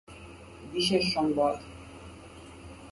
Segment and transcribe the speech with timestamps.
[0.73, 1.55] বিশেষ সংবাদ